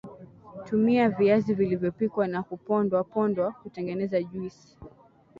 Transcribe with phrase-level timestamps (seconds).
[0.65, 4.77] tumia Viazi vilivyopikwa na kupondwapondwa kutengeneza juisi